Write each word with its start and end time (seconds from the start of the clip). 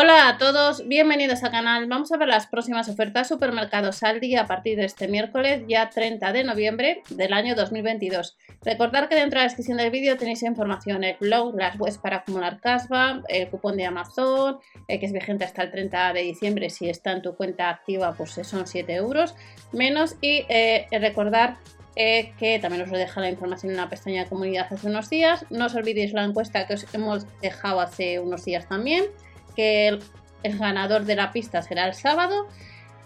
Hola 0.00 0.28
a 0.28 0.38
todos, 0.38 0.86
bienvenidos 0.86 1.42
al 1.42 1.50
canal. 1.50 1.88
Vamos 1.88 2.12
a 2.12 2.16
ver 2.16 2.28
las 2.28 2.46
próximas 2.46 2.88
ofertas 2.88 3.26
supermercados 3.26 4.04
Aldi 4.04 4.36
a 4.36 4.46
partir 4.46 4.76
de 4.76 4.84
este 4.84 5.08
miércoles, 5.08 5.64
ya 5.66 5.90
30 5.90 6.32
de 6.32 6.44
noviembre 6.44 7.02
del 7.10 7.32
año 7.32 7.56
2022. 7.56 8.36
Recordad 8.62 9.08
que 9.08 9.16
dentro 9.16 9.40
de 9.40 9.46
la 9.46 9.48
descripción 9.48 9.78
del 9.78 9.90
vídeo 9.90 10.16
tenéis 10.16 10.44
información, 10.44 11.02
el 11.02 11.16
blog, 11.18 11.56
las 11.56 11.76
webs 11.80 11.98
para 11.98 12.18
acumular 12.18 12.60
cashback, 12.60 13.24
el 13.28 13.48
cupón 13.48 13.76
de 13.76 13.86
Amazon, 13.86 14.60
eh, 14.86 15.00
que 15.00 15.06
es 15.06 15.12
vigente 15.12 15.44
hasta 15.44 15.64
el 15.64 15.72
30 15.72 16.12
de 16.12 16.20
diciembre. 16.20 16.70
Si 16.70 16.88
está 16.88 17.10
en 17.10 17.22
tu 17.22 17.34
cuenta 17.34 17.68
activa, 17.68 18.14
pues 18.16 18.38
son 18.40 18.68
7 18.68 18.94
euros 18.94 19.34
menos. 19.72 20.14
Y 20.20 20.44
eh, 20.48 20.86
recordar 20.92 21.56
eh, 21.96 22.34
que 22.38 22.60
también 22.60 22.84
os 22.84 22.90
deja 22.92 23.20
la 23.20 23.30
información 23.30 23.72
en 23.72 23.78
la 23.78 23.88
pestaña 23.88 24.22
de 24.22 24.28
comunidad 24.28 24.68
hace 24.70 24.86
unos 24.86 25.10
días. 25.10 25.44
No 25.50 25.66
os 25.66 25.74
olvidéis 25.74 26.12
la 26.12 26.22
encuesta 26.22 26.68
que 26.68 26.74
os 26.74 26.86
hemos 26.94 27.26
dejado 27.40 27.80
hace 27.80 28.20
unos 28.20 28.44
días 28.44 28.68
también 28.68 29.02
que 29.58 29.88
el, 29.88 30.58
ganador 30.58 31.04
de 31.04 31.16
la 31.16 31.32
pista 31.32 31.62
será 31.62 31.88
el 31.88 31.94
sábado. 31.94 32.46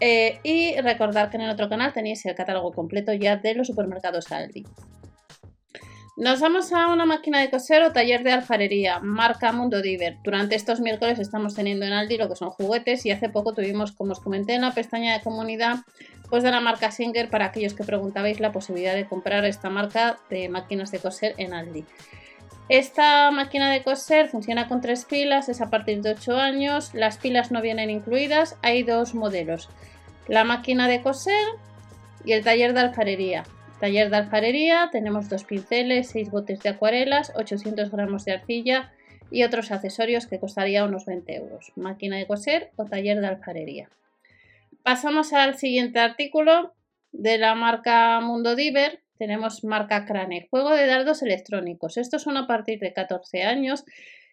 Eh, 0.01 0.39
y 0.43 0.79
recordar 0.81 1.31
que 1.31 1.39
en 1.39 1.45
el 1.45 1.51
otro 1.51 1.69
canal 1.71 1.95
tenéis 1.95 2.27
el 2.27 2.35
catálogo 2.35 2.73
completo 2.73 3.15
ya 3.15 3.37
de 3.37 3.55
los 3.55 3.69
supermercados 3.69 4.31
Aldi. 4.31 4.65
Nos 6.19 6.41
vamos 6.41 6.71
a 6.75 6.89
una 6.89 7.07
máquina 7.07 7.41
de 7.41 7.49
coser 7.49 7.83
o 7.85 7.93
taller 7.93 8.23
de 8.23 8.33
alfarería, 8.33 8.99
marca 8.99 9.51
Mundo 9.53 9.81
Diver. 9.81 10.19
Durante 10.23 10.57
estos 10.57 10.81
miércoles 10.81 11.19
estamos 11.19 11.55
teniendo 11.55 11.87
en 11.87 11.95
Aldi 11.95 12.19
lo 12.19 12.29
que 12.29 12.37
son 12.37 12.51
juguetes 12.51 13.07
y 13.07 13.13
hace 13.13 13.31
poco 13.31 13.55
tuvimos, 13.55 13.93
como 13.93 14.13
os 14.13 14.21
comenté 14.21 14.55
en 14.55 14.63
la 14.63 14.75
pestaña 14.75 15.15
de 15.15 15.25
comunidad, 15.25 15.77
pues 16.29 16.43
de 16.43 16.51
la 16.51 16.61
marca 16.61 16.91
Singer 16.91 17.31
para 17.31 17.47
aquellos 17.47 17.73
que 17.73 17.85
preguntabais 17.85 18.41
la 18.41 18.53
posibilidad 18.53 18.95
de 18.95 19.07
comprar 19.07 19.47
esta 19.47 19.71
marca 19.71 20.19
de 20.29 20.51
máquinas 20.51 20.91
de 20.91 20.99
coser 20.99 21.35
en 21.39 21.55
Aldi. 21.55 21.87
Esta 22.73 23.31
máquina 23.31 23.71
de 23.71 23.83
coser 23.83 24.29
funciona 24.29 24.67
con 24.67 24.81
tres 24.81 25.05
pilas, 25.05 25.51
es 25.51 25.61
a 25.61 25.69
partir 25.69 26.01
de 26.01 26.13
8 26.13 26.39
años, 26.39 26.95
las 26.95 27.19
pilas 27.19 27.53
no 27.53 27.61
vienen 27.61 27.91
incluidas, 27.91 28.57
hay 28.63 28.83
dos 28.83 29.15
modelos, 29.15 29.69
la 30.27 30.45
máquina 30.45 30.89
de 30.89 31.03
coser 31.03 31.45
y 32.25 32.33
el 32.33 32.43
taller 32.43 32.73
de 32.73 32.81
alfarería. 32.81 33.43
Taller 33.79 34.09
de 34.09 34.17
alfarería, 34.17 34.89
tenemos 34.91 35.29
dos 35.29 35.45
pinceles, 35.45 36.09
6 36.13 36.31
botes 36.31 36.61
de 36.61 36.71
acuarelas, 36.71 37.35
800 37.37 37.91
gramos 37.91 38.25
de 38.25 38.33
arcilla 38.33 38.91
y 39.31 39.43
otros 39.43 39.71
accesorios 39.71 40.27
que 40.27 40.41
costaría 40.41 40.87
unos 40.87 41.05
20 41.05 41.37
euros. 41.37 41.73
Máquina 41.77 42.17
de 42.17 42.27
coser 42.27 42.71
o 42.77 42.87
taller 42.87 43.21
de 43.21 43.27
alfarería. 43.27 43.91
Pasamos 44.83 45.35
al 45.35 45.59
siguiente 45.59 45.99
artículo 45.99 46.73
de 47.13 47.37
la 47.37 47.55
marca 47.55 48.19
Mundo 48.21 48.57
Diver, 48.57 49.03
tenemos 49.19 49.65
marca 49.65 50.05
Crane, 50.05 50.49
juego 50.51 50.71
de 50.71 50.87
dardos 50.87 51.23
electrónicos. 51.23 51.97
Estos 51.97 52.23
son 52.23 52.37
a 52.37 52.47
partir 52.47 52.79
de 52.81 52.93
14 52.93 53.43
años. 53.43 53.85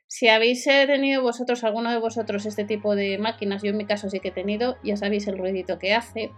Si 0.07 0.27
habéis 0.27 0.65
eh, 0.65 0.85
tenido 0.87 1.21
vosotros, 1.21 1.63
alguno 1.63 1.91
de 1.91 1.99
vosotros, 1.99 2.45
este 2.45 2.65
tipo 2.65 2.95
de 2.95 3.19
máquinas, 3.19 3.61
yo 3.61 3.69
en 3.69 3.77
mi 3.77 3.85
caso 3.85 4.09
sí 4.09 4.19
que 4.19 4.29
he 4.29 4.31
tenido, 4.31 4.77
ya 4.83 4.97
sabéis 4.97 5.27
el 5.27 5.37
ruidito 5.37 5.77
que 5.77 5.93
hace. 5.93 6.31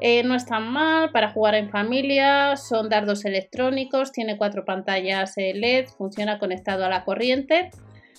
Eh, 0.00 0.22
no 0.24 0.34
es 0.34 0.44
tan 0.44 0.70
mal 0.70 1.10
para 1.12 1.30
jugar 1.30 1.54
en 1.54 1.70
familia, 1.70 2.56
son 2.56 2.88
dardos 2.88 3.24
electrónicos, 3.24 4.12
tiene 4.12 4.36
cuatro 4.36 4.64
pantallas 4.64 5.38
eh, 5.38 5.54
LED, 5.54 5.86
funciona 5.86 6.38
conectado 6.38 6.84
a 6.84 6.90
la 6.90 7.04
corriente, 7.04 7.70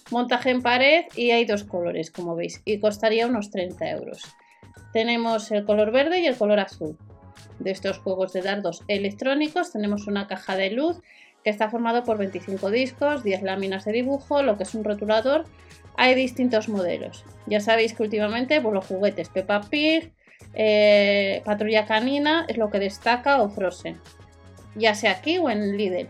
montaje 0.09 0.49
en 0.49 0.61
pared 0.61 1.05
y 1.15 1.31
hay 1.31 1.45
dos 1.45 1.65
colores, 1.65 2.09
como 2.09 2.35
veis, 2.35 2.61
y 2.65 2.79
costaría 2.79 3.27
unos 3.27 3.51
30 3.51 3.91
euros. 3.91 4.23
Tenemos 4.93 5.51
el 5.51 5.65
color 5.65 5.91
verde 5.91 6.21
y 6.21 6.25
el 6.25 6.37
color 6.37 6.61
azul 6.61 6.97
de 7.59 7.71
estos 7.71 7.99
juegos 7.99 8.33
de 8.33 8.41
dardos 8.41 8.83
electrónicos 8.87 9.71
tenemos 9.71 10.07
una 10.07 10.27
caja 10.27 10.55
de 10.55 10.71
luz 10.71 11.01
que 11.45 11.51
está 11.51 11.69
formado 11.69 12.03
por 12.03 12.17
25 12.17 12.71
discos, 12.71 13.23
10 13.23 13.43
láminas 13.43 13.85
de 13.85 13.91
dibujo, 13.91 14.41
lo 14.41 14.57
que 14.57 14.63
es 14.63 14.73
un 14.73 14.83
rotulador. 14.83 15.45
Hay 15.95 16.15
distintos 16.15 16.67
modelos. 16.69 17.23
Ya 17.45 17.59
sabéis 17.59 17.93
que 17.93 18.01
últimamente 18.01 18.59
pues, 18.61 18.73
los 18.73 18.85
juguetes 18.85 19.29
Peppa 19.29 19.61
Pig, 19.61 20.11
eh, 20.55 21.43
Patrulla 21.45 21.85
Canina 21.85 22.45
es 22.47 22.57
lo 22.57 22.71
que 22.71 22.79
destaca 22.79 23.41
o 23.43 23.49
Frozen, 23.49 24.01
ya 24.73 24.95
sea 24.95 25.11
aquí 25.11 25.37
o 25.37 25.51
en 25.51 25.77
Lidl. 25.77 26.09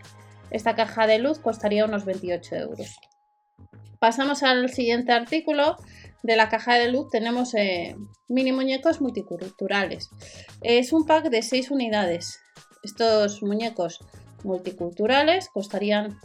Esta 0.51 0.74
caja 0.74 1.06
de 1.06 1.19
luz 1.19 1.40
costaría 1.40 1.84
unos 1.84 2.06
28 2.06 2.56
euros. 2.56 2.97
Pasamos 4.00 4.41
al 4.41 4.69
siguiente 4.69 5.12
artículo 5.12 5.75
de 6.25 6.36
la 6.36 6.50
caja 6.50 6.74
de 6.74 6.91
luz 6.91 7.09
tenemos 7.12 7.53
eh, 7.53 7.96
mini 8.28 8.52
muñecos 8.52 9.00
multiculturales. 9.00 10.09
Es 10.62 10.91
un 10.91 11.06
pack 11.06 11.30
de 11.30 11.44
6 11.44 11.69
unidades. 11.69 12.40
Estos 12.81 13.44
muñecos 13.44 14.00
multiculturales 14.44 15.50
costarían 15.50 16.19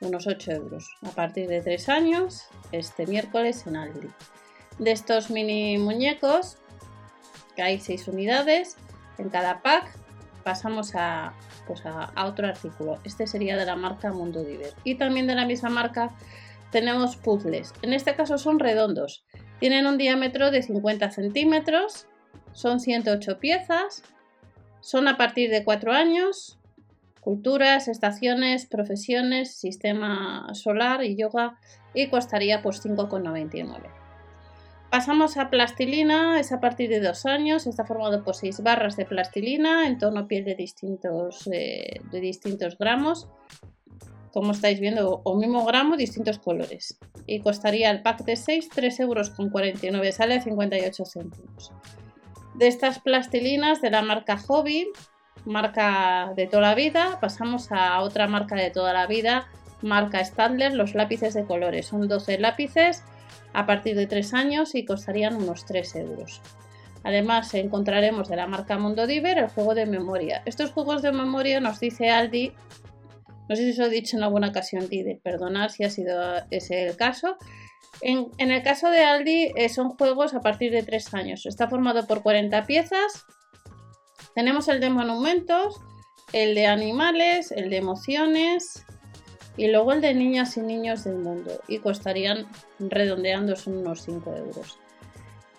unos 0.00 0.26
8 0.26 0.50
euros 0.50 0.90
a 1.02 1.10
partir 1.10 1.46
de 1.46 1.60
3 1.60 1.88
años 1.88 2.42
este 2.72 3.06
miércoles 3.06 3.64
en 3.68 3.76
Aldi. 3.76 4.08
De 4.80 4.90
estos 4.90 5.30
mini 5.30 5.78
muñecos, 5.78 6.56
que 7.54 7.62
hay 7.62 7.78
6 7.78 8.08
unidades 8.08 8.76
en 9.18 9.30
cada 9.30 9.62
pack, 9.62 9.96
pasamos 10.42 10.96
a, 10.96 11.32
pues 11.68 11.86
a, 11.86 12.12
otro 12.26 12.48
artículo. 12.48 12.98
Este 13.04 13.28
sería 13.28 13.56
de 13.56 13.66
la 13.66 13.76
marca 13.76 14.12
Mundo 14.12 14.42
Diver. 14.42 14.74
Y 14.82 14.96
también 14.96 15.28
de 15.28 15.36
la 15.36 15.46
misma 15.46 15.70
marca 15.70 16.10
tenemos 16.74 17.14
puzzles. 17.14 17.72
En 17.82 17.92
este 17.92 18.16
caso 18.16 18.36
son 18.36 18.58
redondos. 18.58 19.24
Tienen 19.60 19.86
un 19.86 19.98
diámetro 19.98 20.50
de 20.50 20.62
50 20.62 21.10
centímetros, 21.10 22.06
son 22.52 22.80
108 22.80 23.38
piezas, 23.38 24.02
son 24.80 25.08
a 25.08 25.16
partir 25.16 25.50
de 25.50 25.64
4 25.64 25.92
años, 25.92 26.58
culturas, 27.20 27.88
estaciones, 27.88 28.66
profesiones, 28.66 29.56
sistema 29.56 30.52
solar 30.52 31.02
y 31.02 31.16
yoga 31.16 31.58
y 31.94 32.08
costaría 32.08 32.60
pues 32.60 32.84
5,99. 32.84 33.80
Pasamos 34.90 35.38
a 35.38 35.50
plastilina, 35.50 36.38
es 36.38 36.52
a 36.52 36.60
partir 36.60 36.90
de 36.90 37.00
2 37.00 37.26
años, 37.26 37.66
está 37.66 37.84
formado 37.84 38.22
por 38.22 38.36
6 38.36 38.62
barras 38.62 38.96
de 38.96 39.06
plastilina 39.06 39.86
en 39.86 39.98
tono 39.98 40.28
piel 40.28 40.44
de 40.44 40.54
distintos, 40.54 41.48
eh, 41.50 42.00
de 42.12 42.20
distintos 42.20 42.76
gramos 42.78 43.28
como 44.34 44.50
estáis 44.50 44.80
viendo, 44.80 45.22
o 45.24 45.36
mismo 45.36 45.64
gramo, 45.64 45.96
distintos 45.96 46.40
colores. 46.40 46.98
Y 47.24 47.38
costaría 47.38 47.90
el 47.92 48.02
pack 48.02 48.24
de 48.24 48.34
6, 48.34 48.68
3 48.74 49.00
euros 49.00 49.30
con 49.30 49.48
49, 49.48 50.10
sale 50.10 50.34
a 50.34 50.42
58 50.42 51.04
céntimos. 51.06 51.72
De 52.54 52.66
estas 52.66 52.98
plastilinas 52.98 53.80
de 53.80 53.90
la 53.90 54.02
marca 54.02 54.36
Hobby, 54.36 54.88
marca 55.44 56.32
de 56.34 56.46
toda 56.48 56.62
la 56.62 56.74
vida, 56.74 57.18
pasamos 57.20 57.70
a 57.70 58.00
otra 58.00 58.26
marca 58.26 58.56
de 58.56 58.70
toda 58.70 58.92
la 58.92 59.06
vida, 59.06 59.46
marca 59.82 60.24
Stadler, 60.24 60.74
los 60.74 60.94
lápices 60.94 61.34
de 61.34 61.44
colores. 61.44 61.86
Son 61.86 62.08
12 62.08 62.38
lápices 62.38 63.04
a 63.52 63.66
partir 63.66 63.96
de 63.96 64.08
3 64.08 64.34
años 64.34 64.74
y 64.74 64.84
costarían 64.84 65.36
unos 65.36 65.64
3 65.64 65.94
euros. 65.96 66.42
Además 67.04 67.54
encontraremos 67.54 68.28
de 68.28 68.36
la 68.36 68.48
marca 68.48 68.78
Mundo 68.78 69.06
Diver 69.06 69.38
el 69.38 69.48
juego 69.48 69.74
de 69.74 69.86
memoria. 69.86 70.42
Estos 70.44 70.72
juegos 70.72 71.02
de 71.02 71.12
memoria 71.12 71.60
nos 71.60 71.78
dice 71.78 72.10
Aldi 72.10 72.52
no 73.48 73.56
sé 73.56 73.72
si 73.72 73.80
os 73.80 73.86
he 73.86 73.90
dicho 73.90 74.16
en 74.16 74.22
alguna 74.22 74.48
ocasión, 74.48 74.88
de 74.88 75.20
perdonar 75.22 75.70
si 75.70 75.84
ha 75.84 75.90
sido 75.90 76.20
ese 76.50 76.86
el 76.86 76.96
caso. 76.96 77.36
En, 78.00 78.30
el 78.38 78.62
caso 78.62 78.90
de 78.90 79.04
Aldi 79.04 79.52
eh, 79.56 79.68
son 79.68 79.90
juegos 79.90 80.34
a 80.34 80.40
partir 80.40 80.72
de 80.72 80.82
3 80.82 81.14
años. 81.14 81.46
Está 81.46 81.68
formado 81.68 82.06
por 82.06 82.22
40 82.22 82.66
piezas. 82.66 83.24
Tenemos 84.34 84.68
el 84.68 84.80
de 84.80 84.90
monumentos, 84.90 85.80
el 86.32 86.54
de 86.54 86.66
animales, 86.66 87.52
el 87.52 87.70
de 87.70 87.76
emociones 87.76 88.84
y 89.56 89.68
luego 89.68 89.92
el 89.92 90.00
de 90.00 90.14
niñas 90.14 90.56
y 90.56 90.60
niños 90.60 91.04
del 91.04 91.18
mundo. 91.18 91.60
Y 91.68 91.78
costarían 91.78 92.48
redondeando 92.78 93.54
unos 93.66 94.02
5 94.02 94.36
euros. 94.36 94.78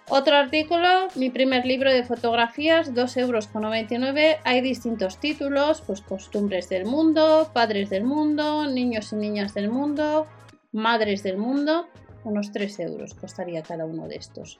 Otro 0.07 0.35
artículo, 0.35 1.07
mi 1.15 1.31
primer 1.31 1.65
libro 1.65 1.91
de 1.91 2.03
fotografías, 2.03 2.93
2,99 2.93 3.19
euros. 3.21 4.39
Hay 4.43 4.61
distintos 4.61 5.19
títulos, 5.19 5.81
pues 5.81 6.01
costumbres 6.01 6.69
del 6.69 6.85
mundo, 6.85 7.49
padres 7.53 7.89
del 7.89 8.03
mundo, 8.03 8.67
niños 8.67 9.11
y 9.13 9.15
niñas 9.15 9.55
del 9.55 9.69
mundo, 9.69 10.27
madres 10.71 11.23
del 11.23 11.37
mundo. 11.37 11.87
Unos 12.23 12.51
3 12.51 12.79
euros 12.81 13.15
costaría 13.15 13.63
cada 13.63 13.85
uno 13.85 14.07
de 14.07 14.17
estos. 14.17 14.59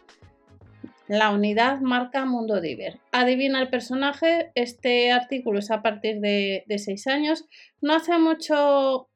La 1.07 1.29
unidad 1.29 1.79
marca 1.79 2.25
Mundo 2.25 2.59
Diver. 2.59 2.99
Adivina 3.11 3.61
el 3.61 3.69
personaje. 3.69 4.51
Este 4.55 5.11
artículo 5.11 5.59
es 5.59 5.69
a 5.69 5.83
partir 5.83 6.21
de, 6.21 6.63
de 6.65 6.79
6 6.79 7.05
años. 7.05 7.45
No 7.81 7.93
hace 7.93 8.17
mucho 8.17 9.09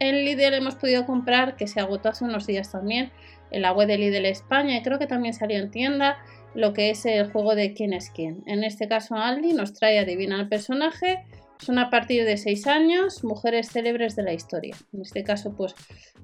en 0.00 0.24
Lidl 0.24 0.54
hemos 0.54 0.74
podido 0.74 1.06
comprar, 1.06 1.56
que 1.56 1.68
se 1.68 1.78
agotó 1.78 2.08
hace 2.08 2.24
unos 2.24 2.46
días 2.46 2.72
también, 2.72 3.12
en 3.50 3.62
la 3.62 3.72
web 3.72 3.86
de 3.86 3.98
Lidl 3.98 4.26
España 4.26 4.76
y 4.76 4.82
creo 4.82 4.98
que 4.98 5.06
también 5.06 5.34
salió 5.34 5.58
en 5.58 5.70
tienda 5.70 6.18
lo 6.54 6.72
que 6.72 6.90
es 6.90 7.04
el 7.06 7.30
juego 7.30 7.54
de 7.54 7.74
quién 7.74 7.92
es 7.92 8.10
quién. 8.10 8.42
En 8.46 8.64
este 8.64 8.88
caso 8.88 9.14
Aldi 9.14 9.52
nos 9.52 9.72
trae 9.72 9.98
Adivina 9.98 10.40
el 10.40 10.48
personaje, 10.48 11.24
son 11.58 11.78
a 11.78 11.90
partir 11.90 12.24
de 12.24 12.36
6 12.36 12.66
años, 12.66 13.22
mujeres 13.22 13.70
célebres 13.70 14.16
de 14.16 14.22
la 14.22 14.32
historia. 14.32 14.74
En 14.92 15.02
este 15.02 15.22
caso 15.22 15.54
pues 15.54 15.74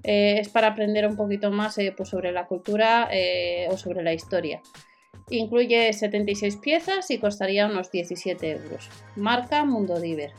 eh, 0.02 0.38
es 0.40 0.48
para 0.48 0.68
aprender 0.68 1.06
un 1.06 1.16
poquito 1.16 1.50
más 1.50 1.78
eh, 1.78 1.92
pues, 1.96 2.08
sobre 2.08 2.32
la 2.32 2.46
cultura 2.46 3.08
eh, 3.12 3.68
o 3.70 3.76
sobre 3.76 4.02
la 4.02 4.14
historia. 4.14 4.62
Incluye 5.28 5.92
76 5.92 6.56
piezas 6.56 7.10
y 7.10 7.18
costaría 7.18 7.66
unos 7.66 7.90
17 7.90 8.50
euros. 8.50 8.88
Marca 9.16 9.64
Mundo 9.64 10.00
Diver. 10.00 10.32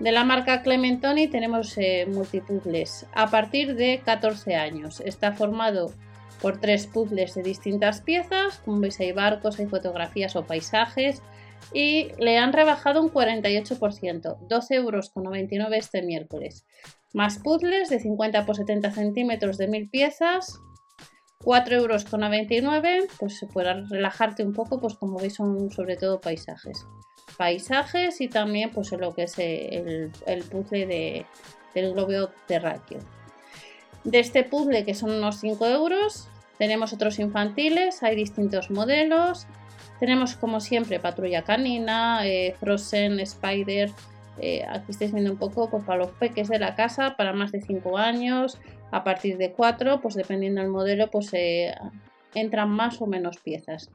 De 0.00 0.12
la 0.12 0.24
marca 0.24 0.62
Clementoni 0.62 1.28
tenemos 1.28 1.76
multipuzzles 2.08 3.06
a 3.12 3.30
partir 3.30 3.76
de 3.76 4.00
14 4.02 4.54
años. 4.54 5.00
Está 5.00 5.32
formado 5.32 5.92
por 6.40 6.58
tres 6.58 6.86
puzzles 6.86 7.34
de 7.34 7.42
distintas 7.42 8.00
piezas. 8.00 8.62
Como 8.64 8.80
veis 8.80 8.98
hay 8.98 9.12
barcos, 9.12 9.58
hay 9.58 9.66
fotografías 9.66 10.36
o 10.36 10.46
paisajes. 10.46 11.22
Y 11.74 12.12
le 12.18 12.38
han 12.38 12.54
rebajado 12.54 13.02
un 13.02 13.12
48%, 13.12 14.38
12,99 14.48 14.74
euros 14.74 15.12
este 15.72 16.00
miércoles. 16.00 16.64
Más 17.12 17.38
puzzles 17.38 17.90
de 17.90 18.00
50 18.00 18.46
por 18.46 18.56
70 18.56 18.92
centímetros 18.92 19.58
de 19.58 19.68
1000 19.68 19.90
piezas, 19.90 20.58
4,99 21.44 21.72
euros, 21.74 23.16
pues 23.18 23.46
puede 23.52 23.86
relajarte 23.86 24.44
un 24.44 24.54
poco, 24.54 24.80
pues 24.80 24.94
como 24.94 25.18
veis 25.18 25.34
son 25.34 25.70
sobre 25.70 25.96
todo 25.96 26.22
paisajes. 26.22 26.86
Paisajes 27.40 28.20
y 28.20 28.28
también 28.28 28.68
pues 28.68 28.92
lo 28.92 29.14
que 29.14 29.22
es 29.22 29.38
el, 29.38 30.10
puzzle 30.50 30.84
de, 30.84 31.24
del 31.74 31.94
globo 31.94 32.28
terráqueo. 32.46 32.98
De 34.04 34.18
este 34.18 34.44
puzzle 34.44 34.84
que 34.84 34.92
son 34.92 35.12
unos 35.12 35.40
5 35.40 35.64
euros, 35.64 36.28
tenemos 36.58 36.92
otros 36.92 37.18
infantiles, 37.18 38.02
hay 38.02 38.14
distintos 38.14 38.70
modelos. 38.70 39.46
Tenemos 40.00 40.34
como 40.36 40.60
siempre 40.60 41.00
Patrulla 41.00 41.40
Canina, 41.40 42.26
eh, 42.26 42.54
Frozen, 42.60 43.18
Spider. 43.20 43.90
Eh, 44.38 44.62
aquí 44.68 44.90
estáis 44.90 45.10
viendo 45.10 45.32
un 45.32 45.38
poco 45.38 45.70
pues, 45.70 45.82
para 45.84 46.00
los 46.00 46.10
peques 46.10 46.48
de 46.48 46.58
la 46.58 46.74
casa, 46.74 47.16
para 47.16 47.32
más 47.32 47.52
de 47.52 47.62
5 47.62 47.96
años, 47.96 48.58
a 48.90 49.02
partir 49.02 49.38
de 49.38 49.52
4, 49.52 50.02
pues 50.02 50.14
dependiendo 50.14 50.60
del 50.60 50.68
modelo, 50.68 51.10
pues 51.10 51.30
eh, 51.32 51.74
entran 52.34 52.68
más 52.68 53.00
o 53.00 53.06
menos 53.06 53.38
piezas. 53.38 53.88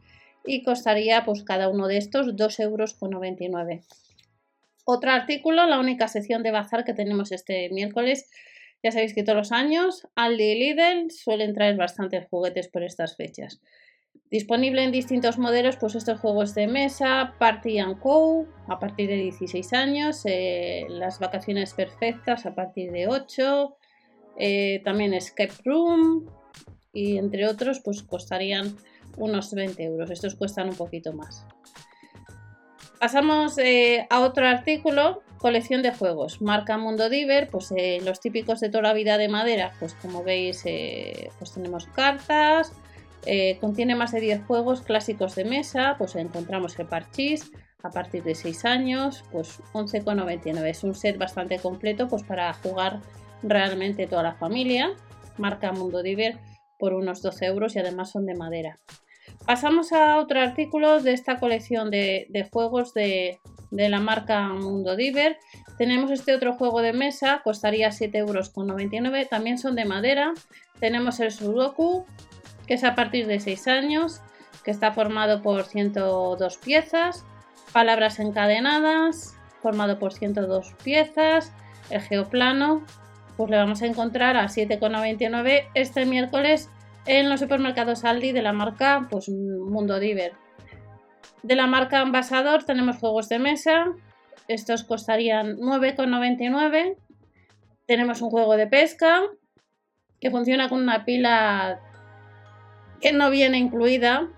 Y 0.45 0.63
costaría 0.63 1.25
pues 1.25 1.43
cada 1.43 1.69
uno 1.69 1.87
de 1.87 1.97
estos 1.97 2.27
2,99 2.35 2.61
euros. 2.61 2.97
Otro 4.85 5.11
artículo, 5.11 5.65
la 5.65 5.79
única 5.79 6.07
sección 6.07 6.43
de 6.43 6.51
bazar 6.51 6.83
que 6.83 6.93
tenemos 6.93 7.31
este 7.31 7.69
miércoles 7.69 8.29
ya 8.85 8.91
sabéis 8.91 9.15
que 9.15 9.23
todos 9.23 9.37
los 9.37 9.51
años 9.51 10.07
Aldi 10.13 10.43
y 10.43 10.59
Lidl 10.59 11.09
suelen 11.09 11.55
traer 11.55 11.75
bastantes 11.75 12.27
juguetes 12.29 12.67
por 12.67 12.83
estas 12.83 13.15
fechas. 13.15 13.59
Disponible 14.29 14.83
en 14.83 14.91
distintos 14.91 15.39
modelos, 15.39 15.77
pues 15.77 15.95
estos 15.95 16.19
juegos 16.19 16.53
de 16.53 16.67
mesa, 16.67 17.33
Party 17.39 17.79
and 17.79 17.99
Co. 17.99 18.45
a 18.67 18.77
partir 18.77 19.09
de 19.09 19.15
16 19.15 19.73
años, 19.73 20.21
eh, 20.25 20.85
las 20.87 21.17
vacaciones 21.17 21.73
perfectas 21.73 22.45
a 22.45 22.53
partir 22.53 22.91
de 22.91 23.07
8, 23.07 23.75
eh, 24.37 24.81
también 24.83 25.15
Escape 25.15 25.55
Room 25.63 26.29
y 26.93 27.17
entre 27.17 27.47
otros, 27.47 27.79
pues 27.83 28.03
costarían 28.03 28.77
unos 29.17 29.53
20 29.53 29.83
euros. 29.83 30.11
Estos 30.11 30.35
cuestan 30.35 30.69
un 30.69 30.75
poquito 30.75 31.13
más. 31.13 31.45
Pasamos 32.99 33.57
eh, 33.57 34.07
a 34.09 34.21
otro 34.21 34.47
artículo, 34.47 35.21
colección 35.37 35.81
de 35.81 35.93
juegos. 35.93 36.41
Marca 36.41 36.77
Mundo 36.77 37.09
Diver, 37.09 37.49
pues 37.49 37.71
eh, 37.75 37.99
los 38.03 38.19
típicos 38.19 38.59
de 38.61 38.69
toda 38.69 38.83
la 38.83 38.93
vida 38.93 39.17
de 39.17 39.27
madera, 39.27 39.73
pues 39.79 39.93
como 39.95 40.23
veis, 40.23 40.63
eh, 40.65 41.29
pues 41.37 41.53
tenemos 41.53 41.87
cartas, 41.87 42.71
contiene 43.59 43.95
más 43.95 44.11
de 44.11 44.21
10 44.21 44.45
juegos 44.45 44.81
clásicos 44.81 45.35
de 45.35 45.45
mesa, 45.45 45.95
pues 45.97 46.15
encontramos 46.15 46.77
el 46.77 46.85
parchís 46.85 47.51
a 47.81 47.89
partir 47.89 48.23
de 48.23 48.35
6 48.35 48.65
años, 48.65 49.23
pues 49.31 49.61
11,99. 49.73 50.69
Es 50.69 50.83
un 50.83 50.95
set 50.95 51.17
bastante 51.17 51.59
completo 51.59 52.07
pues 52.07 52.23
para 52.23 52.53
jugar 52.53 53.01
realmente 53.43 54.07
toda 54.07 54.23
la 54.23 54.35
familia. 54.35 54.91
Marca 55.37 55.71
Mundo 55.71 56.01
Diver 56.01 56.39
por 56.79 56.93
unos 56.93 57.21
12 57.21 57.45
euros 57.45 57.75
y 57.75 57.79
además 57.79 58.11
son 58.11 58.25
de 58.25 58.35
madera. 58.35 58.79
Pasamos 59.45 59.93
a 59.93 60.17
otro 60.17 60.41
artículo 60.41 61.01
de 61.01 61.13
esta 61.13 61.39
colección 61.39 61.91
de, 61.91 62.49
juegos 62.51 62.95
de, 62.95 63.39
la 63.69 63.99
marca 63.99 64.47
Mundo 64.49 64.95
Diver. 64.95 65.37
Tenemos 65.77 66.09
este 66.09 66.33
otro 66.33 66.53
juego 66.53 66.81
de 66.81 66.93
mesa, 66.93 67.41
costaría 67.43 67.89
7,99 67.89 68.15
euros, 68.15 69.29
también 69.29 69.59
son 69.59 69.75
de 69.75 69.85
madera. 69.85 70.33
Tenemos 70.79 71.19
el 71.19 71.31
Sudoku, 71.31 72.05
que 72.65 72.73
es 72.73 72.83
a 72.83 72.95
partir 72.95 73.27
de 73.27 73.39
6 73.39 73.67
años, 73.67 74.21
que 74.63 74.71
está 74.71 74.93
formado 74.93 75.43
por 75.43 75.65
102 75.65 76.57
piezas. 76.57 77.23
Palabras 77.71 78.19
encadenadas, 78.19 79.35
formado 79.61 79.99
por 79.99 80.11
102 80.13 80.73
piezas. 80.83 81.53
El 81.91 82.01
geoplano, 82.01 82.83
pues 83.37 83.51
le 83.51 83.57
vamos 83.57 83.83
a 83.83 83.85
encontrar 83.85 84.37
a 84.37 84.45
7,99 84.45 85.67
este 85.75 86.07
miércoles 86.07 86.71
en 87.05 87.29
los 87.29 87.39
supermercados 87.39 88.03
Aldi 88.03 88.31
de 88.31 88.41
la 88.41 88.53
marca 88.53 89.07
pues, 89.09 89.29
Mundo 89.29 89.99
Diver. 89.99 90.33
De 91.43 91.55
la 91.55 91.67
marca 91.67 91.99
Ambasador 91.99 92.63
tenemos 92.63 92.97
juegos 92.97 93.29
de 93.29 93.39
mesa. 93.39 93.93
Estos 94.47 94.83
costarían 94.83 95.57
9,99. 95.57 96.97
Tenemos 97.85 98.21
un 98.21 98.29
juego 98.29 98.57
de 98.57 98.67
pesca 98.67 99.21
que 100.19 100.31
funciona 100.31 100.69
con 100.69 100.81
una 100.81 101.05
pila 101.05 101.79
que 103.01 103.11
no 103.11 103.29
viene 103.29 103.59
incluida 103.59 104.29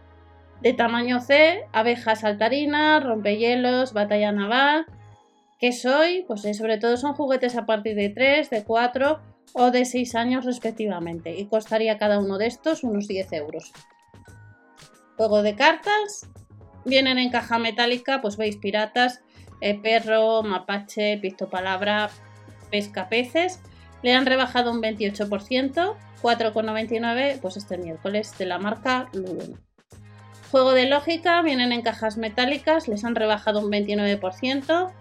de 0.62 0.74
tamaño 0.74 1.22
C, 1.22 1.66
abejas 1.72 2.22
saltarinas, 2.22 3.04
rompehielos, 3.04 3.94
batalla 3.94 4.32
naval. 4.32 4.86
¿Qué 5.60 5.72
soy? 5.72 6.26
Pues 6.28 6.44
eh, 6.46 6.54
sobre 6.54 6.78
todo 6.78 6.98
son 6.98 7.14
juguetes 7.14 7.56
a 7.56 7.66
partir 7.66 7.96
de 7.96 8.10
3, 8.10 8.50
de 8.50 8.64
4 8.64 9.37
o 9.54 9.72
de 9.72 9.86
6 9.86 10.16
años 10.16 10.46
respectivamente 10.46 11.36
y 11.36 11.48
costaría 11.48 11.98
cada 11.98 12.20
uno 12.20 12.38
de 12.38 12.48
estos 12.48 12.84
unos 12.84 13.08
10 13.08 13.34
euros. 13.34 13.72
Juego 15.16 15.42
de 15.42 15.56
cartas, 15.56 16.30
vienen 16.86 17.18
en 17.18 17.32
caja 17.32 17.58
metálica, 17.58 18.22
pues 18.22 18.38
veis 18.38 18.58
piratas, 18.58 19.22
eh, 19.62 19.80
perro, 19.80 20.44
mapache, 20.44 21.18
pistopalabra, 21.18 22.10
pesca 22.70 23.10
peces, 23.10 23.60
le 24.04 24.14
han 24.14 24.26
rebajado 24.26 24.72
un 24.72 24.82
28%, 24.82 25.96
4,99 26.22 27.40
pues 27.42 27.58
este 27.58 27.78
miércoles 27.78 28.38
de 28.38 28.46
la 28.46 28.60
marca 28.60 29.10
Lulun. 29.14 29.60
Juego 30.52 30.72
de 30.72 30.86
lógica, 30.86 31.42
vienen 31.42 31.72
en 31.72 31.82
cajas 31.82 32.18
metálicas, 32.18 32.88
les 32.88 33.04
han 33.04 33.16
rebajado 33.16 33.60
un 33.60 33.72
29%, 33.72 34.94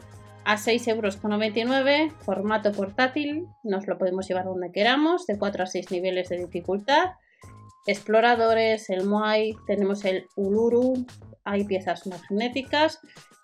a 0.47 0.57
6,99 0.59 0.91
euros, 0.91 2.25
formato 2.25 2.71
portátil, 2.71 3.49
nos 3.65 3.89
lo 3.89 3.99
podemos 3.99 4.29
llevar 4.29 4.45
donde 4.45 4.71
queramos, 4.71 5.27
de 5.27 5.37
4 5.37 5.65
a 5.65 5.67
6 5.67 5.91
niveles 5.91 6.29
de 6.29 6.39
dificultad. 6.39 7.15
Exploradores, 7.85 8.89
el 8.91 9.07
Moai, 9.07 9.57
tenemos 9.67 10.05
el 10.05 10.29
Uluru, 10.37 11.05
hay 11.45 11.65
piezas 11.65 12.07
magnéticas 12.07 13.01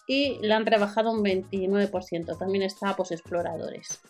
y 0.07 0.39
le 0.43 0.55
han 0.55 0.65
rebajado 0.65 1.11
un 1.11 1.25
29%, 1.25 2.39
también 2.39 2.63
está 2.63 2.95
pues 2.95 3.11
exploradores. 3.11 4.01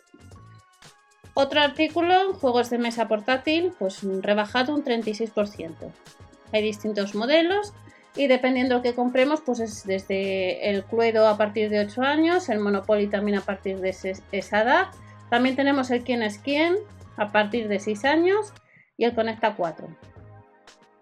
Otro 1.33 1.63
artículo, 1.63 2.35
juegos 2.35 2.69
de 2.69 2.77
mesa 2.77 3.09
portátil, 3.09 3.73
pues 3.79 4.03
rebajado 4.03 4.75
un 4.75 4.85
36%. 4.85 5.75
Hay 6.53 6.63
distintos 6.63 7.15
modelos 7.15 7.73
y 8.15 8.27
dependiendo 8.27 8.77
lo 8.77 8.83
que 8.83 8.95
compremos, 8.95 9.41
pues 9.41 9.61
es 9.61 9.87
desde 9.87 10.71
el 10.71 10.85
Cluedo 10.85 11.27
a 11.29 11.39
partir 11.39 11.71
de 11.71 11.81
8 11.81 12.03
años, 12.03 12.49
el 12.49 12.59
Monopoly 12.61 13.07
también 13.07 13.39
a 13.39 13.43
partir 13.43 13.81
de 13.81 13.89
esa 14.33 14.63
edad. 14.63 14.89
También 15.31 15.57
tenemos 15.57 15.91
el 15.91 16.05
Quién 16.05 16.23
es 16.23 16.39
quién 16.39 16.77
a 17.17 17.33
partir 17.33 17.69
de 17.69 17.79
6 17.79 18.05
años 18.05 18.53
y 18.99 19.05
el 19.05 19.15
Conecta 19.15 19.55
4. 19.57 19.89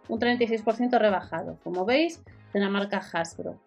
Un 0.09 0.21
36% 0.21 0.99
rebajado, 0.99 1.59
como 1.65 1.85
veis, 1.85 2.23
de 2.53 2.61
la 2.61 2.69
marca 2.69 2.99
Hasbro. 3.13 3.59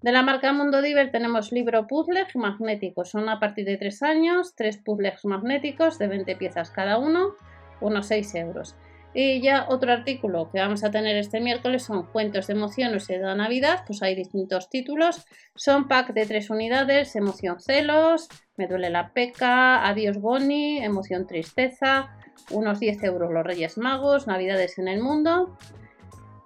De 0.00 0.12
la 0.12 0.22
marca 0.22 0.52
Mundo 0.52 0.80
Diver 0.80 1.10
tenemos 1.10 1.50
libro 1.50 1.88
puzzles 1.88 2.36
magnéticos, 2.36 3.10
son 3.10 3.28
a 3.28 3.40
partir 3.40 3.64
de 3.64 3.76
3 3.76 4.02
años, 4.04 4.54
3 4.54 4.78
puzzles 4.78 5.24
magnéticos 5.24 5.98
de 5.98 6.06
20 6.06 6.36
piezas 6.36 6.70
cada 6.70 6.98
uno, 6.98 7.34
unos 7.80 8.06
6 8.06 8.34
euros. 8.36 8.76
Y 9.14 9.40
ya 9.40 9.66
otro 9.68 9.92
artículo 9.92 10.50
que 10.50 10.60
vamos 10.60 10.84
a 10.84 10.90
tener 10.90 11.16
este 11.16 11.40
miércoles 11.40 11.82
son 11.82 12.06
cuentos 12.06 12.46
de 12.46 12.52
emociones 12.52 13.06
de 13.06 13.18
Navidad, 13.18 13.84
pues 13.86 14.02
hay 14.02 14.14
distintos 14.14 14.68
títulos. 14.68 15.24
Son 15.54 15.88
pack 15.88 16.12
de 16.12 16.26
tres 16.26 16.50
unidades, 16.50 17.16
emoción 17.16 17.58
celos, 17.58 18.28
me 18.56 18.66
duele 18.66 18.90
la 18.90 19.12
peca, 19.12 19.86
adiós 19.88 20.20
Bonnie, 20.20 20.84
emoción 20.84 21.26
tristeza, 21.26 22.10
unos 22.50 22.80
10 22.80 23.02
euros 23.04 23.32
los 23.32 23.44
Reyes 23.44 23.78
Magos, 23.78 24.26
Navidades 24.26 24.78
en 24.78 24.88
el 24.88 25.00
mundo. 25.00 25.56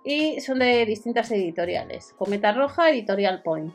Y 0.04 0.40
son 0.40 0.58
de 0.58 0.84
distintas 0.84 1.30
editoriales. 1.30 2.12
Cometa 2.18 2.52
Roja, 2.52 2.90
Editorial 2.90 3.42
Point. 3.42 3.72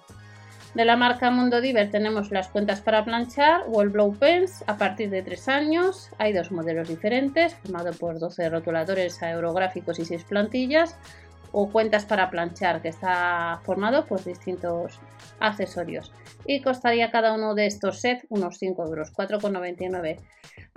De 0.78 0.86
la 0.86 0.96
marca 0.96 1.32
Mundo 1.32 1.60
Diver 1.60 1.90
tenemos 1.90 2.30
las 2.30 2.50
cuentas 2.50 2.82
para 2.82 3.04
planchar 3.04 3.64
Wall 3.66 3.90
Blow 3.90 4.14
Pens 4.14 4.64
a 4.68 4.78
partir 4.78 5.10
de 5.10 5.24
3 5.24 5.48
años. 5.48 6.12
Hay 6.20 6.34
dos 6.34 6.52
modelos 6.52 6.88
diferentes, 6.88 7.56
formado 7.56 7.94
por 7.94 8.20
12 8.20 8.48
rotuladores 8.48 9.24
aerográficos 9.24 9.98
y 9.98 10.06
6 10.06 10.26
plantillas. 10.26 10.96
O 11.52 11.72
cuentas 11.72 12.06
para 12.06 12.30
planchar, 12.30 12.84
que 12.84 12.90
está 12.90 13.60
formado 13.64 14.06
por 14.06 14.24
distintos 14.24 15.00
accesorios. 15.40 16.12
Y 16.46 16.62
costaría 16.62 17.10
cada 17.10 17.34
uno 17.34 17.56
de 17.56 17.66
estos 17.66 18.00
sets 18.00 18.28
unos 18.30 18.60
5 18.60 18.86
euros, 18.86 19.12
4,99. 19.16 20.20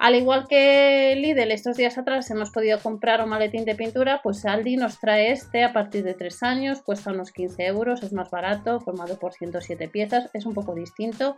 Al 0.01 0.15
igual 0.15 0.49
que 0.49 1.15
Lidl, 1.15 1.53
estos 1.53 1.77
días 1.77 1.99
atrás 1.99 2.31
hemos 2.31 2.51
podido 2.51 2.79
comprar 2.81 3.23
un 3.23 3.29
maletín 3.29 3.67
de 3.67 3.75
pintura, 3.75 4.21
pues 4.23 4.47
Aldi 4.47 4.77
nos 4.77 4.99
trae 4.99 5.31
este 5.31 5.63
a 5.63 5.75
partir 5.75 6.05
de 6.05 6.15
3 6.15 6.43
años, 6.43 6.81
cuesta 6.81 7.11
unos 7.11 7.33
15 7.33 7.67
euros, 7.67 8.03
es 8.03 8.15
más 8.15 8.31
barato, 8.31 8.81
formado 8.81 9.19
por 9.19 9.35
107 9.35 9.89
piezas, 9.89 10.31
es 10.33 10.47
un 10.47 10.55
poco 10.55 10.75
distinto, 10.75 11.37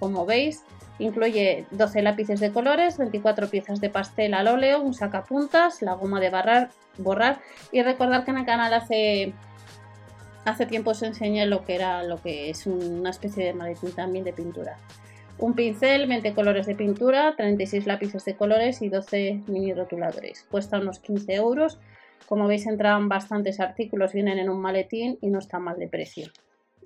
como 0.00 0.26
veis. 0.26 0.64
Incluye 0.98 1.66
12 1.70 2.02
lápices 2.02 2.40
de 2.40 2.50
colores, 2.50 2.98
24 2.98 3.48
piezas 3.48 3.80
de 3.80 3.90
pastel 3.90 4.34
al 4.34 4.48
óleo, 4.48 4.82
un 4.82 4.92
sacapuntas, 4.92 5.80
la 5.80 5.94
goma 5.94 6.18
de 6.18 6.30
barrar, 6.30 6.70
borrar 6.98 7.40
y 7.70 7.80
recordar 7.82 8.24
que 8.24 8.32
en 8.32 8.38
el 8.38 8.44
canal 8.44 8.74
hace 8.74 9.32
hace 10.44 10.66
tiempo 10.66 10.90
os 10.90 11.02
enseñé 11.04 11.46
lo 11.46 11.64
que 11.64 11.76
era 11.76 12.02
lo 12.02 12.20
que 12.20 12.50
es 12.50 12.66
una 12.66 13.10
especie 13.10 13.44
de 13.44 13.52
maletín 13.52 13.92
también 13.92 14.24
de 14.24 14.32
pintura. 14.32 14.78
Un 15.40 15.54
pincel, 15.54 16.06
20 16.06 16.34
colores 16.34 16.66
de 16.66 16.74
pintura, 16.74 17.34
36 17.34 17.86
lápices 17.86 18.26
de 18.26 18.36
colores 18.36 18.82
y 18.82 18.90
12 18.90 19.44
mini 19.46 19.72
rotuladores. 19.72 20.46
Cuesta 20.50 20.78
unos 20.78 20.98
15 20.98 21.34
euros. 21.34 21.78
Como 22.26 22.46
veis 22.46 22.66
entran 22.66 23.08
bastantes 23.08 23.58
artículos, 23.58 24.12
vienen 24.12 24.38
en 24.38 24.50
un 24.50 24.60
maletín 24.60 25.16
y 25.22 25.30
no 25.30 25.38
está 25.38 25.58
mal 25.58 25.78
de 25.78 25.88
precio. 25.88 26.26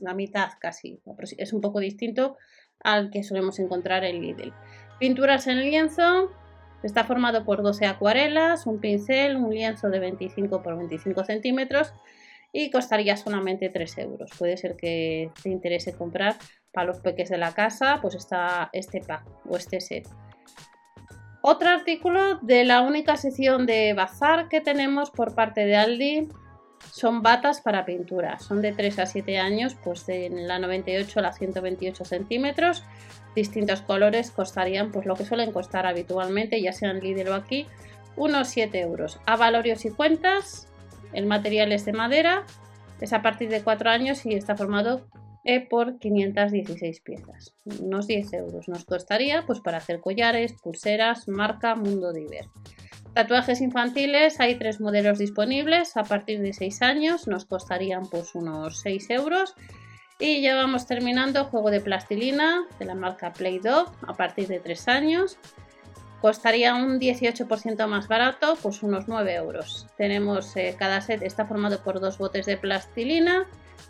La 0.00 0.14
mitad 0.14 0.50
casi. 0.60 1.00
Es 1.36 1.52
un 1.52 1.60
poco 1.60 1.80
distinto 1.80 2.36
al 2.78 3.10
que 3.10 3.24
solemos 3.24 3.58
encontrar 3.58 4.04
en 4.04 4.20
Lidl. 4.22 4.54
Pinturas 5.00 5.48
en 5.48 5.58
lienzo. 5.58 6.30
Está 6.84 7.02
formado 7.02 7.44
por 7.44 7.60
12 7.60 7.86
acuarelas, 7.86 8.68
un 8.68 8.78
pincel, 8.78 9.34
un 9.34 9.52
lienzo 9.52 9.90
de 9.90 9.98
25 9.98 10.62
por 10.62 10.78
25 10.78 11.24
centímetros 11.24 11.92
y 12.52 12.70
costaría 12.70 13.16
solamente 13.16 13.68
3 13.68 13.98
euros. 13.98 14.30
Puede 14.38 14.56
ser 14.58 14.76
que 14.76 15.32
te 15.42 15.48
interese 15.48 15.92
comprar 15.94 16.36
para 16.74 16.88
los 16.88 17.00
peques 17.00 17.30
de 17.30 17.38
la 17.38 17.52
casa, 17.52 17.98
pues 18.02 18.14
está 18.14 18.68
este 18.72 19.00
pack 19.00 19.24
o 19.48 19.56
este 19.56 19.80
set. 19.80 20.08
Otro 21.46 21.68
artículo 21.68 22.38
de 22.40 22.64
la 22.64 22.80
única 22.80 23.16
sección 23.16 23.66
de 23.66 23.92
bazar 23.92 24.48
que 24.48 24.60
tenemos 24.60 25.10
por 25.10 25.34
parte 25.34 25.66
de 25.66 25.76
Aldi 25.76 26.28
son 26.90 27.22
batas 27.22 27.60
para 27.60 27.84
pintura. 27.84 28.38
Son 28.38 28.62
de 28.62 28.72
3 28.72 28.98
a 29.00 29.06
7 29.06 29.38
años, 29.38 29.76
pues 29.82 30.06
de 30.06 30.30
la 30.30 30.58
98 30.58 31.18
a 31.18 31.22
la 31.22 31.32
128 31.32 32.04
centímetros. 32.04 32.82
Distintos 33.34 33.82
colores 33.82 34.30
costarían 34.30 34.90
pues 34.90 35.06
lo 35.06 35.16
que 35.16 35.24
suelen 35.24 35.52
costar 35.52 35.86
habitualmente, 35.86 36.62
ya 36.62 36.72
sean 36.72 37.00
Lidl 37.00 37.28
o 37.28 37.34
aquí, 37.34 37.66
unos 38.16 38.48
7 38.48 38.80
euros. 38.80 39.20
A 39.26 39.36
valorios 39.36 39.84
y 39.84 39.90
cuentas, 39.90 40.68
el 41.12 41.26
material 41.26 41.72
es 41.72 41.84
de 41.84 41.92
madera, 41.92 42.44
es 43.00 43.12
a 43.12 43.22
partir 43.22 43.50
de 43.50 43.62
4 43.62 43.90
años 43.90 44.24
y 44.24 44.34
está 44.34 44.56
formado 44.56 45.06
por 45.68 45.98
516 45.98 47.00
piezas. 47.00 47.54
Unos 47.80 48.06
10 48.06 48.32
euros 48.32 48.68
nos 48.68 48.84
costaría 48.84 49.44
pues 49.46 49.60
para 49.60 49.78
hacer 49.78 50.00
collares, 50.00 50.54
pulseras, 50.54 51.28
marca 51.28 51.74
Mundo 51.74 52.12
Diver. 52.12 52.46
Tatuajes 53.14 53.60
infantiles, 53.60 54.40
hay 54.40 54.56
tres 54.56 54.80
modelos 54.80 55.18
disponibles 55.18 55.96
a 55.96 56.02
partir 56.02 56.40
de 56.40 56.52
6 56.52 56.82
años, 56.82 57.28
nos 57.28 57.44
costarían 57.44 58.08
pues 58.10 58.34
unos 58.34 58.80
6 58.80 59.10
euros. 59.10 59.54
Y 60.18 60.42
ya 60.42 60.56
vamos 60.56 60.86
terminando 60.86 61.44
juego 61.44 61.70
de 61.70 61.80
plastilina 61.80 62.66
de 62.78 62.86
la 62.86 62.94
marca 62.94 63.32
Play-Doh 63.32 63.92
a 64.02 64.14
partir 64.14 64.48
de 64.48 64.58
3 64.58 64.88
años. 64.88 65.38
Costaría 66.20 66.74
un 66.74 66.98
18% 66.98 67.86
más 67.86 68.08
barato, 68.08 68.56
pues 68.62 68.82
unos 68.82 69.06
9 69.06 69.34
euros. 69.34 69.86
Tenemos 69.96 70.56
eh, 70.56 70.74
cada 70.78 71.00
set 71.00 71.22
está 71.22 71.46
formado 71.46 71.82
por 71.82 72.00
dos 72.00 72.18
botes 72.18 72.46
de 72.46 72.56
plastilina. 72.56 73.46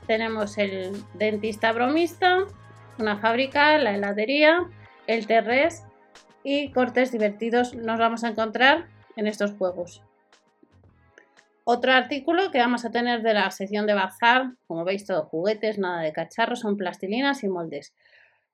Tenemos 0.06 0.58
el 0.58 0.92
dentista 1.14 1.72
bromista, 1.72 2.44
una 2.98 3.18
fábrica, 3.18 3.78
la 3.78 3.94
heladería, 3.94 4.68
el 5.06 5.26
terres 5.26 5.84
y 6.42 6.70
cortes 6.72 7.10
divertidos 7.10 7.74
nos 7.74 7.98
vamos 7.98 8.22
a 8.22 8.28
encontrar 8.28 8.86
en 9.16 9.26
estos 9.26 9.52
juegos. 9.52 10.02
Otro 11.64 11.92
artículo 11.92 12.50
que 12.50 12.58
vamos 12.58 12.84
a 12.84 12.90
tener 12.90 13.22
de 13.22 13.32
la 13.32 13.50
sección 13.50 13.86
de 13.86 13.94
bazar, 13.94 14.52
como 14.66 14.84
veis 14.84 15.06
todo 15.06 15.24
juguetes, 15.24 15.78
nada 15.78 16.02
de 16.02 16.12
cacharros, 16.12 16.60
son 16.60 16.76
plastilinas 16.76 17.42
y 17.42 17.48
moldes. 17.48 17.94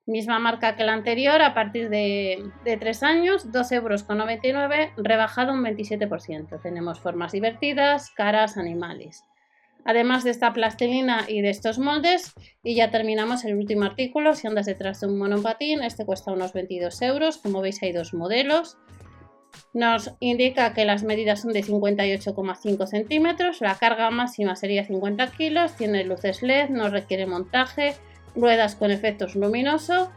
Misma 0.05 0.39
marca 0.39 0.77
que 0.77 0.85
la 0.85 0.93
anterior, 0.93 1.41
a 1.41 1.53
partir 1.53 1.89
de, 1.89 2.41
de 2.63 2.77
3 2.77 3.03
años, 3.03 3.51
2,99 3.51 3.73
euros, 3.75 4.93
rebajado 4.97 5.51
un 5.51 5.61
27%. 5.61 6.61
Tenemos 6.61 7.01
formas 7.01 7.33
divertidas, 7.33 8.11
caras, 8.11 8.57
animales. 8.57 9.25
Además 9.85 10.23
de 10.23 10.31
esta 10.31 10.53
plastilina 10.53 11.25
y 11.27 11.41
de 11.41 11.49
estos 11.49 11.79
moldes, 11.79 12.33
y 12.63 12.75
ya 12.75 12.91
terminamos 12.91 13.43
el 13.45 13.55
último 13.55 13.83
artículo, 13.83 14.35
si 14.35 14.47
andas 14.47 14.65
detrás 14.65 15.01
de 15.01 15.07
un 15.07 15.17
monopatín, 15.17 15.83
este 15.83 16.05
cuesta 16.05 16.31
unos 16.31 16.53
22 16.53 17.01
euros, 17.01 17.37
como 17.37 17.61
veis 17.61 17.81
hay 17.81 17.91
dos 17.91 18.13
modelos, 18.13 18.77
nos 19.73 20.11
indica 20.19 20.73
que 20.73 20.85
las 20.85 21.03
medidas 21.03 21.41
son 21.41 21.53
de 21.53 21.63
58,5 21.63 22.87
centímetros, 22.87 23.61
la 23.61 23.75
carga 23.75 24.09
máxima 24.11 24.55
sería 24.55 24.85
50 24.85 25.31
kilos, 25.31 25.75
tiene 25.75 26.03
luces 26.03 26.41
LED, 26.41 26.69
no 26.69 26.89
requiere 26.89 27.25
montaje, 27.25 27.95
ruedas 28.35 28.75
con 28.75 28.91
efectos 28.91 29.35
luminosos 29.35 30.09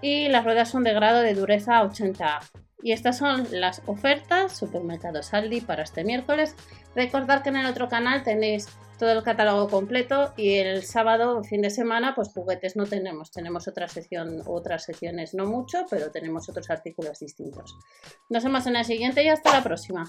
y 0.00 0.28
las 0.28 0.44
ruedas 0.44 0.70
son 0.70 0.84
de 0.84 0.94
grado 0.94 1.20
de 1.20 1.34
dureza 1.34 1.82
80A. 1.82 2.40
Y 2.84 2.90
estas 2.90 3.18
son 3.18 3.46
las 3.52 3.82
ofertas 3.86 4.56
Supermercados 4.56 5.32
Aldi 5.32 5.60
para 5.60 5.84
este 5.84 6.02
miércoles. 6.02 6.56
Recordad 6.96 7.42
que 7.42 7.50
en 7.50 7.56
el 7.56 7.66
otro 7.66 7.88
canal 7.88 8.24
tenéis 8.24 8.68
todo 9.02 9.10
el 9.10 9.24
catálogo 9.24 9.68
completo 9.68 10.32
y 10.36 10.58
el 10.58 10.84
sábado, 10.84 11.42
fin 11.42 11.60
de 11.60 11.70
semana, 11.70 12.14
pues 12.14 12.28
juguetes 12.32 12.76
no 12.76 12.86
tenemos. 12.86 13.32
Tenemos 13.32 13.66
otra 13.66 13.88
sección, 13.88 14.44
otras 14.46 14.84
secciones 14.84 15.34
no 15.34 15.44
mucho, 15.46 15.86
pero 15.90 16.12
tenemos 16.12 16.48
otros 16.48 16.70
artículos 16.70 17.18
distintos. 17.18 17.76
Nos 18.28 18.44
vemos 18.44 18.64
en 18.68 18.76
el 18.76 18.84
siguiente 18.84 19.24
y 19.24 19.28
hasta 19.28 19.54
la 19.54 19.64
próxima. 19.64 20.04